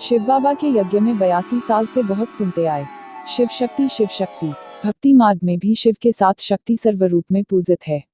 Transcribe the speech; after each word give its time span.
शिव 0.00 0.22
बाबा 0.22 0.54
के 0.54 0.66
यज्ञ 0.66 1.00
में 1.00 1.18
बयासी 1.18 1.60
साल 1.60 1.86
से 1.86 2.02
बहुत 2.02 2.28
सुनते 2.28 2.66
आए। 2.66 2.86
शिव 3.36 3.48
शक्ति 3.48 3.88
शिव 3.88 4.06
शक्ति। 4.06 4.46
भक्ति 4.84 5.12
मार्ग 5.12 5.40
में 5.44 5.58
भी 5.58 5.74
शिव 5.74 5.96
के 6.02 6.12
साथ 6.12 6.34
शक्ति 6.38 6.76
सर्व 6.76 7.04
रूप 7.04 7.24
में 7.32 7.44
पूजित 7.44 7.78
है। 7.86 8.04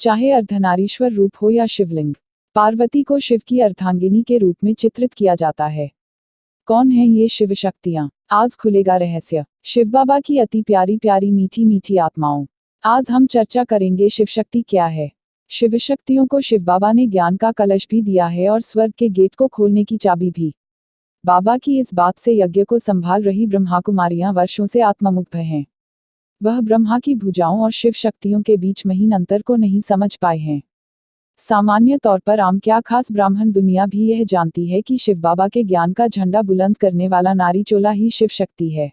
चाहे 0.00 0.30
अर्धनारीश्वर 0.30 1.12
रूप 1.12 1.32
हो 1.42 1.50
या 1.50 1.66
शिवलिंग, 1.66 2.14
पार्वती 2.54 3.02
को 3.02 3.18
शिव 3.18 3.40
की 3.46 3.60
अर्धांगिनी 3.60 4.22
के 4.22 4.38
रूप 4.38 4.56
में 4.64 4.74
चित्रित 4.74 5.12
किया 5.12 5.34
जाता 5.34 5.66
है। 5.66 5.90
कौन 6.68 6.90
है 6.90 7.06
ये 7.06 7.28
शिव 7.28 7.54
शक्तियाँ 7.54 8.10
आज 8.30 8.56
खुलेगा 8.56 8.96
रहस्य। 8.96 9.44
शिव 9.64 9.88
बाबा 9.88 10.20
की 10.20 10.38
अति 10.38 10.62
प्यारी 10.62 10.96
प्यारी 10.96 11.30
मीठी 11.30 11.64
मीठी 11.64 11.96
आत्माओं। 11.96 12.46
आज 12.84 13.10
हम 13.10 13.26
चर्चा 13.26 13.64
करेंगे 13.64 14.08
शिव 14.08 14.26
शक्ति 14.26 14.64
क्या 14.68 14.86
है। 14.86 15.10
शिव 15.48 15.78
शक्तियों 15.78 16.26
को 16.26 16.40
शिव 16.40 16.62
बाबा 16.62 16.92
ने 16.92 17.06
ज्ञान 17.06 17.36
का 17.36 17.52
कलश 17.52 17.86
भी 17.90 18.02
दिया 18.02 18.26
है 18.26 18.48
और 18.48 18.60
स्वर्ग 18.60 18.92
के 18.98 19.08
गेट 19.08 19.34
को 19.34 19.46
खोलने 19.46 19.84
की 19.84 19.96
चाबी 19.96 20.30
भी। 20.30 20.54
बाबा 21.26 21.58
की 21.58 21.78
इस 21.78 21.94
बात 21.94 22.18
से 22.18 22.38
यज्ञ 22.38 22.64
को 22.64 22.78
संभाल 22.78 23.22
रही 23.22 23.46
ब्रह्मा 23.46 23.80
कुमारियाँ 23.80 24.32
वर्षों 24.32 24.66
से 24.66 24.80
आत्ममुग्ध 24.80 25.36
हैं। 25.36 25.66
वह 26.42 26.60
ब्रह्मा 26.60 26.98
की 26.98 27.14
भुजाओं 27.14 27.60
और 27.60 27.70
शिव 27.70 27.92
शक्तियों 27.92 28.42
के 28.42 28.56
बीच 28.56 28.86
महीन 28.86 29.12
अंतर 29.12 29.42
को 29.42 29.56
नहीं 29.56 29.80
समझ 29.80 30.16
पाए 30.16 30.38
हैं। 30.38 30.62
सामान्य 31.40 31.98
तौर 31.98 32.18
पर 32.18 32.40
आम 32.40 32.58
क्या 32.58 32.80
खास 32.80 33.12
ब्राह्मण 33.12 33.52
दुनिया 33.52 33.86
भी 33.86 34.06
यह 34.08 34.24
जानती 34.24 34.66
है 34.66 34.82
कि 34.82 34.98
शिव 34.98 35.18
बाबा 35.18 35.48
के 35.48 35.64
ज्ञान 35.64 35.92
का 35.92 36.08
झंडा 36.08 36.42
बुलंद 36.42 36.78
करने 36.78 37.08
वाला 37.08 37.32
नारी 37.32 37.62
चोला 37.62 37.90
ही 37.90 38.10
शिव 38.10 38.28
शक्ति 38.28 38.70
है। 38.70 38.92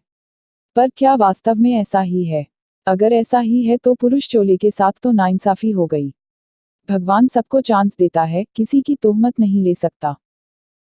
पर 0.75 0.89
क्या 0.97 1.15
वास्तव 1.15 1.55
में 1.55 1.73
ऐसा 1.73 2.01
ही 2.01 2.25
है? 2.25 2.45
अगर 2.87 3.13
ऐसा 3.13 3.39
ही 3.39 3.63
है 3.63 3.77
तो 3.77 3.93
पुरुष 3.93 4.29
चोले 4.29 4.57
के 4.57 4.71
साथ 4.71 4.91
तो 5.03 5.11
नाइंसाफी 5.11 5.71
हो 5.71 5.85
गई। 5.85 6.13
भगवान 6.89 7.27
सबको 7.27 7.61
चांस 7.61 7.97
देता 7.97 8.23
है, 8.23 8.45
किसी 8.55 8.81
की 8.81 8.95
तोहमत 8.95 9.39
नहीं 9.39 9.63
ले 9.63 9.75
सकता। 9.75 10.15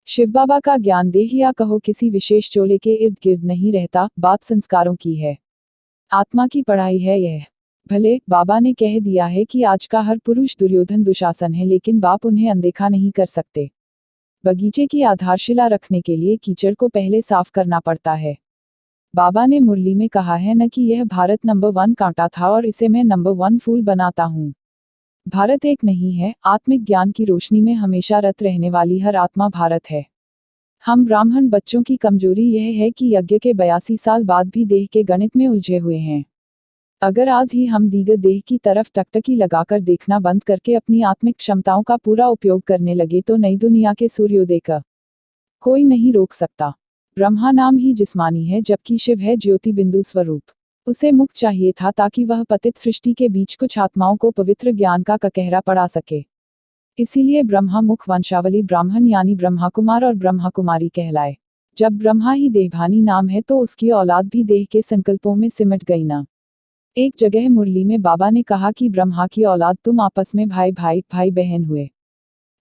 शिव 0.08 0.32
बाबा 0.32 0.60
का 0.60 0.78
ज्ञान 0.78 1.12
देह 1.12 1.30
या 1.34 1.52
कहो 1.52 1.80
किसी 1.80 2.10
विशेष 2.10 2.52
चोले 2.52 2.78
के 2.78 2.94
इर्द 2.94 3.18
गिर्द 3.24 3.44
नहीं 3.44 3.74
रहता, 3.74 4.10
बात 4.20 4.44
संस्कारों 4.44 4.96
की 4.96 5.16
है। 5.16 5.38
आत्मा 6.12 6.48
की 6.48 6.62
पढ़ाई 6.62 7.00
है 7.00 7.20
यह। 7.22 7.46
भले, 7.92 8.22
बाबा 8.30 8.60
ने 8.60 8.74
कह 8.74 9.00
दिया 9.00 9.26
है 9.26 9.46
कि 9.46 9.64
आज 9.64 9.86
का 9.88 10.02
हर 10.02 10.18
पुरुष 10.18 10.58
दुर्योधन 10.60 11.04
दुशासन 11.04 11.54
है, 11.54 11.66
लेकिन 11.66 12.00
बाप 12.00 12.26
उन्हें 12.26 12.50
अनदेखा 12.50 12.90
नहीं 12.90 13.12
कर 13.12 13.26
सकते। 13.26 13.72
बगीचे 14.46 14.88
की 14.88 15.02
आधारशिला 15.02 15.68
रखने 15.68 16.02
के 16.02 16.16
लिए 16.16 16.38
कीचड़ 16.38 16.74
को 16.74 16.88
पहले 16.88 17.22
साफ़ 17.22 17.52
करना 17.52 17.80
पड़ता 17.80 18.14
है। 18.14 18.38
बाबा 19.16 19.46
ने 19.46 19.60
मुरली 19.60 19.96
में 19.96 20.10
कहा 20.10 20.36
है 20.36 20.56
न 20.56 20.68
कि 20.68 20.82
यह 20.82 21.04
भारत 21.04 21.40
नंबर 21.46 21.70
वन 21.70 21.94
कांटा 21.94 22.28
था 22.28 22.50
और 22.50 22.66
इसे 22.66 22.88
मैं 22.88 23.04
नंबर 23.04 23.32
वन 23.32 23.58
फूल 23.58 23.82
बनाता 23.82 24.24
हूँ। 24.24 24.54
भारत 25.28 25.66
एक 25.66 25.84
नहीं 25.84 26.14
है, 26.14 26.36
आत्मिक 26.46 26.84
ज्ञान 26.84 27.12
की 27.12 27.26
रोशनी 27.26 27.62
में 27.62 27.74
हमेशा 27.74 28.20
रत 28.20 28.44
रहने 28.44 28.70
वाली 28.70 29.00
हर 29.00 29.16
आत्मा 29.16 29.50
भारत 29.50 29.90
है। 29.90 30.06
हम 30.86 31.06
ब्राह्मण 31.06 31.50
बच्चों 31.50 31.84
की 31.84 31.96
कमज़ोरी 31.96 32.52
यह 32.52 32.84
है 32.84 32.92
कि 32.92 33.16
यज्ञ 33.16 33.40
के 33.40 33.54
बयासी 33.54 33.98
साल 33.98 34.24
बाद 34.24 34.50
भी 34.50 34.66
देह 34.66 34.88
के 34.92 35.04
गणित 35.04 35.36
में 35.36 35.48
उलझे 35.48 35.78
हुए 35.78 35.98
हैं। 35.98 36.26
अगर 37.04 37.30
आज 37.30 37.52
ही 37.54 37.66
हम 37.66 37.90
दीगर 37.90 38.16
देह 38.16 38.40
की 38.48 38.58
तरफ़ 38.58 38.90
टकटकी 38.96 39.36
लगाकर 39.36 39.80
देखना 39.80 40.20
बंद 40.20 40.44
करके 40.44 40.74
अपनी 40.76 41.02
आत्मिक 41.02 41.36
क्षमताओं 41.38 41.82
का 41.84 41.98
पूरा 41.98 42.28
उपयोग 42.28 42.62
करने 42.62 42.94
लगे 42.96 43.22
तो 43.22 43.36
नई 43.36 43.58
दुनिया 43.58 43.94
के 43.94 44.08
सूर्योदय 44.08 44.60
का 44.60 44.82
कोई 45.64 45.84
नहीं 45.84 46.14
रोक 46.14 46.34
सकता। 46.34 46.70
ब्रह्मा 47.18 47.52
नाम 47.52 47.78
ही 47.78 47.94
जिस्मानी 47.94 48.46
है, 48.46 48.62
जबकि 48.62 48.98
शिव 48.98 49.20
है 49.20 49.36
ज्योति 49.38 49.74
बिंदु 49.74 50.02
स्वरूप। 50.02 50.42
उसे 50.88 51.12
मुख 51.12 51.30
चाहिए 51.36 51.72
था 51.72 51.92
ताकि 51.92 52.26
वह 52.26 52.44
पतित 52.44 52.78
सृष्टि 52.78 53.14
के 53.14 53.30
बीच 53.30 53.56
कुछ 53.56 53.80
आत्माओं 53.80 54.16
को 54.16 54.32
पवित्र 54.32 54.72
ज्ञान 54.72 55.04
का 55.04 55.18
ककहरा 55.18 55.60
पड़ा 55.60 55.88
सके। 55.90 56.26
इसीलिए 57.00 57.44
ब्रह्मा 57.44 57.82
मुख 57.82 58.10
वंशावली 58.10 58.64
ब्राह्मण 58.64 59.08
यानी 59.08 59.36
ब्रह्मा 59.36 59.70
कुमार 59.70 60.06
और 60.06 60.14
ब्रह्मा 60.16 60.50
कुमारी 60.50 60.90
कहलाए। 60.90 61.38
जब 61.78 61.98
ब्रह्मा 61.98 62.34
ही 62.34 62.50
देहभानी 62.50 63.02
नाम 63.02 63.30
है 63.30 63.42
तो 63.42 63.60
उसकी 63.60 63.90
औलाद 63.92 64.28
भी 64.28 64.44
देह 64.44 64.68
के 64.72 64.82
संकल्पों 64.82 65.36
में 65.36 65.50
सिमट 65.50 65.84
गई 65.84 66.04
ना। 66.04 66.26
एक 66.98 67.14
जगह 67.20 67.50
मुरली 67.50 67.84
में 67.84 68.02
बाबा 68.02 68.30
ने 68.30 68.44
कहा 68.44 68.72
कि 68.72 68.90
ब्रह्मा 68.90 69.28
की 69.28 69.44
औलाद 69.44 69.78
तुम 69.84 70.00
आपस 70.00 70.36
में 70.36 70.50
भाई 70.50 70.72
भाई 70.72 71.04
भाई 71.14 71.32
बहन 71.32 71.66
हुए। 71.66 71.90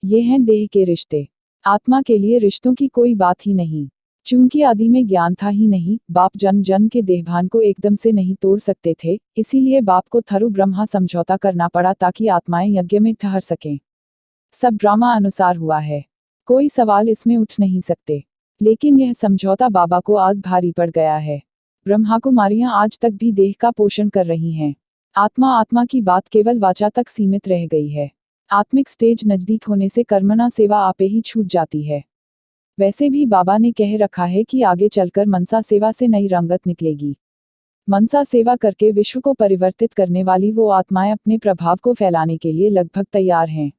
ये 0.04 0.20
हैं 0.20 0.44
देह 0.44 0.66
के 0.66 0.84
रिश्ते। 0.84 1.28
आत्मा 1.66 2.02
के 2.02 2.18
लिए 2.18 2.38
रिश्तों 2.38 2.74
की 2.74 2.88
कोई 2.88 3.14
बात 3.14 3.46
ही 3.46 3.54
नहीं। 3.54 3.88
चूँकि 4.26 4.62
आदि 4.62 4.88
में 4.88 5.06
ज्ञान 5.06 5.34
था 5.34 5.48
ही 5.48 5.66
नहीं, 5.66 5.98
बाप 6.10 6.30
जन 6.36 6.62
जन 6.62 6.88
के 6.88 7.02
देहभान 7.02 7.48
को 7.48 7.60
एकदम 7.60 7.94
से 7.94 8.12
नहीं 8.12 8.34
तोड़ 8.34 8.60
सकते 8.60 8.96
थे, 9.04 9.20
इसीलिए 9.36 9.80
बाप 9.80 10.04
को 10.10 10.20
थरु 10.20 10.50
ब्रह्मा 10.50 10.86
समझौता 10.86 11.36
करना 11.36 11.68
पड़ा 11.68 11.92
ताकि 11.92 12.26
आत्माएँ 12.26 12.76
यज्ञ 12.76 12.98
में 12.98 13.14
ठहर 13.14 13.40
सकें। 13.40 13.78
सब 14.52 14.74
ड्रामा 14.74 15.14
अनुसार 15.14 15.56
हुआ 15.56 15.78
है। 15.78 16.04
कोई 16.46 16.68
सवाल 16.68 17.08
इसमें 17.08 17.36
उठ 17.36 17.54
नहीं 17.60 17.80
सकते। 17.80 18.24
लेकिन 18.62 18.98
यह 18.98 19.12
समझौता 19.12 19.68
बाबा 19.68 20.00
को 20.00 20.14
आज 20.14 20.38
भारी 20.38 20.72
पड़ 20.72 20.90
गया 20.90 21.16
है। 21.16 21.42
ब्रह्मा 21.86 22.18
कुमारियाँ 22.18 22.72
आज 22.74 22.98
तक 22.98 23.10
भी 23.10 23.32
देह 23.32 23.54
का 23.60 23.70
पोषण 23.70 24.08
कर 24.08 24.26
रही 24.26 24.52
हैं। 24.52 24.74
आत्मा 25.16 25.48
आत्मा 25.58 25.84
की 25.84 26.00
बात 26.00 26.28
केवल 26.28 26.58
वाचा 26.58 26.88
तक 26.88 27.08
सीमित 27.08 27.48
रह 27.48 27.66
गई 27.66 27.88
है। 27.88 28.10
आत्मिक 28.50 28.88
स्टेज 28.88 29.22
नज़दीक 29.26 29.64
होने 29.64 29.88
से 29.88 30.02
कर्मना 30.02 30.48
सेवा 30.48 30.78
आपे 30.78 31.04
ही 31.04 31.20
छूट 31.20 31.46
जाती 31.46 31.82
है। 31.82 32.04
वैसे 32.78 33.10
भी 33.10 33.26
बाबा 33.26 33.58
ने 33.58 33.72
कह 33.72 33.96
रखा 33.96 34.24
है 34.24 34.44
कि 34.44 34.62
आगे 34.62 34.88
चलकर 34.88 35.26
मनसा 35.26 35.62
सेवा 35.62 35.92
से 35.92 36.08
नई 36.08 36.26
रंगत 36.26 36.66
निकलेगी। 36.66 37.16
मनसा 37.88 38.24
सेवा 38.24 38.56
करके 38.56 38.90
विश्व 38.90 39.20
को 39.20 39.32
परिवर्तित 39.32 39.92
करने 39.92 40.22
वाली 40.22 40.52
वो 40.52 40.68
आत्माएँ 40.68 41.12
अपने 41.12 41.38
प्रभाव 41.38 41.76
को 41.76 41.94
फैलाने 41.94 42.36
के 42.36 42.52
लिए 42.52 42.70
लगभग 42.70 43.06
तैयार 43.12 43.48
हैं। 43.48 43.72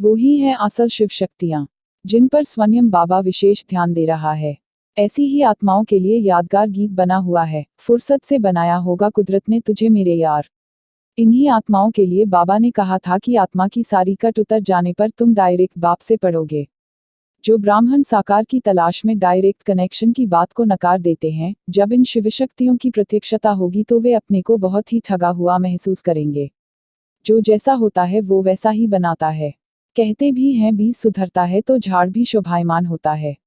वो 0.00 0.14
ही 0.14 0.38
हैं 0.38 0.56
असल 0.56 0.88
शिव 0.88 1.08
शक्तियाँ 1.08 1.66
जिन 2.06 2.28
पर 2.28 2.44
स्वयं 2.44 2.90
बाबा 2.90 3.20
विशेष 3.20 3.64
ध्यान 3.70 3.92
दे 3.92 4.06
रहा 4.06 4.32
है। 4.32 4.56
ऐसी 4.98 5.26
ही 5.26 5.42
आत्माओं 5.42 5.84
के 5.84 5.98
लिए 5.98 6.18
यादगार 6.18 6.68
गीत 6.68 6.90
बना 6.90 7.16
हुआ 7.16 7.44
है। 7.44 7.64
फुर्सत 7.78 8.24
से 8.24 8.38
बनाया 8.38 8.74
होगा 8.74 9.08
कुदरत 9.08 9.48
ने 9.48 9.60
तुझे 9.60 9.88
मेरे 9.88 10.14
यार। 10.14 10.48
इन्हीं 11.18 11.48
आत्माओं 11.48 11.90
के 11.90 12.06
लिए 12.06 12.24
बाबा 12.24 12.58
ने 12.58 12.70
कहा 12.70 12.98
था 12.98 13.18
कि 13.18 13.36
आत्मा 13.36 13.68
की 13.68 13.82
सारी 13.82 14.14
कट 14.14 14.38
उतर 14.38 14.60
जाने 14.60 14.92
पर 14.92 15.10
तुम 15.10 15.34
डायरेक्ट 15.34 15.78
बाप 15.78 15.98
से 15.98 16.16
पढ़ोगे। 16.16 16.68
जो 17.44 17.58
ब्राह्मण 17.58 18.02
साकार 18.02 18.44
की 18.44 18.60
तलाश 18.60 19.04
में 19.04 19.18
डायरेक्ट 19.18 19.62
कनेक्शन 19.62 20.12
की 20.12 20.26
बात 20.26 20.52
को 20.52 20.64
नकार 20.64 21.00
देते 21.00 21.30
हैं, 21.30 21.54
जब 21.70 21.92
इन 21.92 22.04
शिव 22.04 22.28
शक्तियों 22.28 22.76
की 22.76 22.90
प्रत्यक्षता 22.90 23.50
होगी 23.50 23.84
तो 23.84 24.00
वे 24.00 24.12
अपने 24.12 24.42
को 24.42 24.56
बहुत 24.56 24.92
ही 24.92 25.00
ठगा 25.00 25.28
हुआ 25.28 25.58
महसूस 25.58 26.02
करेंगे। 26.02 26.50
जो 27.26 27.40
जैसा 27.40 27.72
होता 27.72 28.02
है 28.02 28.20
वो 28.20 28.42
वैसा 28.42 28.70
ही 28.70 28.86
बनाता 28.86 29.28
है। 29.28 29.54
कहते 29.96 30.32
भी 30.32 30.52
हैं, 30.52 30.76
बीज 30.76 30.96
सुधरता 30.96 31.44
है 31.44 31.60
तो 31.60 31.78
झाड़ 31.78 32.10
भी 32.10 32.24
शोभायमान 32.24 32.86
होता 32.86 33.12
है। 33.12 33.41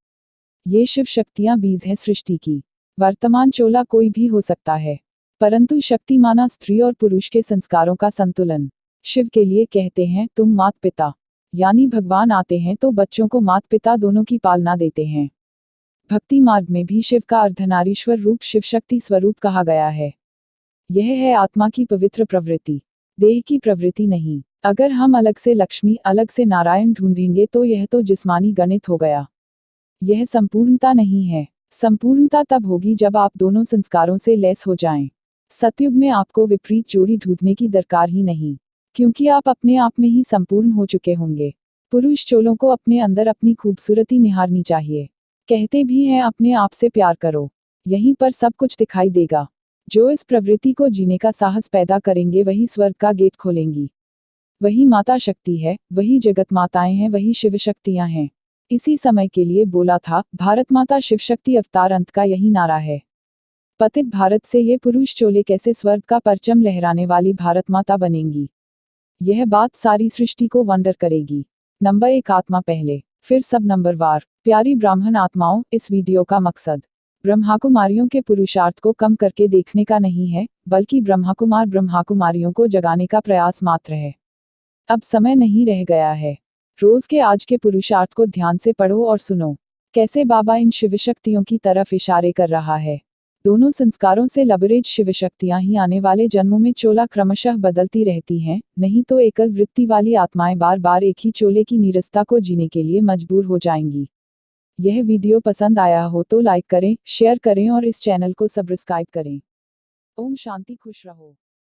ये 0.68 0.86
शिव 0.86 1.04
शक्तियाँ 1.04 1.58
बीज 1.58 1.84
हैं 1.86 1.94
सृष्टि 1.94 2.36
की। 2.36 2.62
वर्तमान 3.00 3.50
चोला 3.50 3.82
कोई 3.84 4.10
भी 4.10 4.26
हो 4.26 4.40
सकता 4.40 4.74
है। 4.74 4.98
परंतु 5.40 5.80
शक्ति 5.80 6.18
माना 6.18 6.48
स्त्री 6.48 6.80
और 6.80 6.92
पुरुष 6.92 7.28
के 7.28 7.42
संस्कारों 7.42 7.96
का 7.96 8.10
संतुलन। 8.10 8.70
शिव 9.04 9.28
के 9.28 9.44
लिए 9.44 9.64
कहते 9.64 10.06
हैं, 10.06 10.28
तुम 10.36 10.54
मात 10.54 10.74
पिता 10.82 11.12
यानी 11.54 11.86
भगवान 11.86 12.30
आते 12.30 12.58
हैं 12.58 12.76
तो 12.76 12.90
बच्चों 12.90 13.28
को 13.28 13.40
मात 13.40 13.64
पिता 13.64 13.96
दोनों 13.96 14.24
की 14.24 14.38
पालना 14.38 14.76
देते 14.76 15.06
हैं। 15.06 15.30
भक्ति 16.10 16.40
मार्ग 16.40 16.70
में 16.70 16.86
भी 16.86 17.02
शिव 17.02 17.22
का 17.28 17.40
अर्धनारीश्वर 17.40 18.18
रूप 18.18 18.42
शिव 18.42 18.60
शक्ति 18.60 19.00
स्वरूप 19.00 19.38
कहा 19.38 19.62
गया 19.62 19.88
है। 19.88 20.14
यह 20.90 21.04
है 21.04 21.32
आत्मा 21.32 21.68
की 21.68 21.84
पवित्र 21.84 22.24
प्रवृत्ति। 22.24 22.82
देह 23.20 23.42
की 23.46 23.58
प्रवृत्ति 23.58 24.06
नहीं। 24.06 24.42
अगर 24.64 24.90
हम 24.90 25.18
अलग 25.18 25.36
से 25.36 25.54
लक्ष्मी, 25.54 25.94
अलग 25.94 26.28
से 26.28 26.44
नारायण 26.44 26.92
ढूंढेंगे 26.92 27.46
तो 27.46 27.64
यह 27.64 27.86
तो 27.86 28.02
जिस्मानी 28.02 28.52
गणित 28.52 28.88
हो 28.88 28.96
गया। 28.96 29.26
यह 30.02 30.24
संपूर्णता 30.24 30.92
नहीं 30.92 31.26
है। 31.26 31.46
संपूर्णता 31.70 32.42
तब 32.42 32.66
होगी 32.66 32.94
जब 32.94 33.16
आप 33.16 33.32
दोनों 33.36 33.64
संस्कारों 33.64 34.18
से 34.18 34.36
लैस 34.36 34.66
हो 34.66 34.74
जाएँ। 34.74 35.10
सतयुग 35.50 35.92
में 35.92 36.08
आपको 36.08 36.46
विपरीत 36.46 36.88
जोड़ी 36.88 37.16
ढूँढने 37.16 37.54
की 37.54 37.68
दरकार 37.68 38.08
ही 38.08 38.22
नहीं, 38.22 38.56
क्योंकि 38.94 39.26
आप 39.26 39.48
अपने 39.48 39.76
आप 39.76 39.92
में 40.00 40.08
ही 40.08 40.24
संपूर्ण 40.24 40.70
हो 40.70 40.86
चुके 40.86 41.14
होंगे। 41.14 41.54
पुरुष 41.90 42.26
चोलों 42.26 42.56
को 42.56 42.68
अपने 42.68 43.00
अंदर 43.00 43.26
अपनी 43.26 43.54
खूबसूरती 43.54 44.18
निहारनी 44.18 44.62
चाहिए। 44.62 45.08
कहते 45.48 45.84
भी 45.84 46.04
हैं, 46.04 46.22
अपने 46.22 46.52
आप 46.52 46.70
से 46.70 46.88
प्यार 46.88 47.14
करो। 47.14 47.50
यहीं 47.86 48.14
पर 48.14 48.30
सब 48.30 48.52
कुछ 48.58 48.76
दिखाई 48.78 49.10
देगा। 49.10 49.46
जो 49.88 50.10
इस 50.10 50.22
प्रवृत्ति 50.22 50.72
को 50.72 50.88
जीने 50.88 51.18
का 51.18 51.30
साहस 51.30 51.68
पैदा 51.68 51.98
करेंगे, 51.98 52.42
वही 52.42 52.66
स्वर्ग 52.66 52.94
का 53.00 53.12
गेट 53.12 53.36
खोलेंगी। 53.36 53.90
वही 54.62 54.86
माता 54.86 55.18
शक्ति 55.18 55.56
है, 55.56 55.78
वही 55.92 56.18
जगत 56.18 56.52
माताएँ 56.52 56.94
हैं, 56.94 57.08
वही 57.08 57.34
शिव 57.34 57.56
शक्तियाँ 57.56 58.08
हैं। 58.08 58.30
इसी 58.70 58.96
समय 58.96 59.28
के 59.28 59.44
लिए 59.44 59.64
बोला 59.64 59.98
था, 59.98 60.22
भारत 60.34 60.72
माता 60.72 61.00
शिव 61.00 61.18
शक्ति 61.18 61.56
अवतार 61.56 61.92
अंत 61.92 62.10
का 62.10 62.22
यही 62.22 62.50
नारा 62.50 62.76
है। 62.76 63.02
पतित 63.80 64.06
भारत 64.06 64.44
से 64.44 64.60
ये 64.60 64.76
पुरुष 64.76 65.16
चोले 65.16 65.42
कैसे 65.42 65.74
स्वर्ग 65.74 66.02
का 66.02 66.18
परचम 66.18 66.62
लहराने 66.62 67.06
वाली 67.06 67.32
भारत 67.32 67.70
माता 67.70 67.96
बनेंगी। 67.96 68.50
यह 69.22 69.46
बात 69.46 69.74
सारी 69.74 70.10
सृष्टि 70.10 70.46
को 70.46 70.64
वंडर 70.64 70.92
करेगी। 70.92 71.46
नंबर 71.82 72.08
एक, 72.08 72.30
आत्मा 72.30 72.60
पहले। 72.60 73.02
फिर 73.22 73.40
सब 73.40 73.64
नंबर 73.64 73.96
वार। 73.96 74.24
प्यारी 74.44 74.74
ब्राह्मण 74.74 75.16
आत्माओं, 75.16 75.62
इस 75.72 75.90
वीडियो 75.90 76.24
का 76.24 76.40
मकसद। 76.40 76.82
ब्रह्माकुमारियों 77.22 78.08
के 78.08 78.20
पुरुषार्थ 78.20 78.78
को 78.78 78.92
कम 78.92 79.14
करके 79.14 79.48
देखने 79.48 79.84
का 79.84 79.98
नहीं 79.98 80.28
है, 80.28 80.48
बल्कि 80.68 81.00
ब्रह्माकुमार 81.00 81.66
ब्रह्माकुमारियों 81.66 82.52
को 82.52 82.66
जगाने 82.66 83.06
का 83.06 83.20
प्रयास 83.20 83.62
मात्र 83.62 83.94
है। 83.94 84.14
अब 84.88 85.02
समय 85.02 85.34
नहीं 85.34 85.66
रह 85.66 85.84
गया 85.84 86.12
है। 86.12 86.45
रोज 86.82 87.06
के 87.06 87.18
आज 87.18 87.44
के 87.44 87.56
पुरुषार्थ 87.56 88.12
को 88.12 88.24
ध्यान 88.26 88.56
से 88.56 88.72
पढ़ो 88.72 89.04
और 89.06 89.18
सुनो। 89.18 89.56
कैसे 89.94 90.24
बाबा 90.24 90.56
इन 90.56 90.70
शिव 90.70 90.96
शक्तियों 90.96 91.42
की 91.42 91.58
तरफ़ 91.58 91.94
इशारे 91.94 92.32
कर 92.32 92.48
रहा 92.48 92.76
है? 92.76 93.00
दोनों 93.44 93.70
संस्कारों 93.70 94.26
से 94.26 94.44
लबरेज 94.44 94.86
शिवशक्तियाँ 94.86 95.60
ही 95.60 95.76
आने 95.76 96.00
वाले 96.00 96.26
जन्मों 96.28 96.58
में 96.58 96.72
चोला 96.72 97.06
क्रमशः 97.06 97.56
बदलती 97.56 98.04
रहती 98.04 98.38
हैं, 98.38 98.60
नहीं 98.78 99.02
तो 99.02 99.20
एकल 99.20 99.52
वृत्ति 99.52 99.86
वाली 99.86 100.14
आत्माएँ 100.14 100.56
बार 100.56 100.78
बार 100.78 101.04
एक 101.04 101.16
ही 101.20 101.30
चोले 101.30 101.64
की 101.64 101.78
नीरसता 101.78 102.22
को 102.22 102.40
जीने 102.40 102.68
के 102.68 102.82
लिए 102.82 103.00
मजबूर 103.00 103.44
हो 103.44 103.58
जाएँगी। 103.58 104.08
यह 104.80 105.02
वीडियो 105.02 105.40
पसंद 105.40 105.78
आया 105.78 106.02
हो 106.02 106.22
तो 106.22 106.40
लाइक 106.40 106.66
करें, 106.66 106.96
शेयर 107.06 107.38
करें 107.38 107.68
और 107.70 107.84
इस 107.84 108.00
चैनल 108.00 108.32
को 108.32 108.48
सब्सक्राइब 108.48 109.06
करें। 109.12 109.40
ओम 110.18 110.34
शांति, 110.34 110.74
खुश 110.74 111.06
रहो। 111.06 111.36